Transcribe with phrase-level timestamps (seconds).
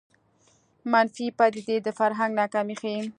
[0.91, 3.01] منفي پدیدې د فرهنګ ناکامي ښيي